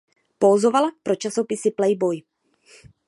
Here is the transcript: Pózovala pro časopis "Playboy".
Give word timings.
Pózovala 0.43 0.91
pro 1.05 1.13
časopis 1.21 1.63
"Playboy". 1.77 2.17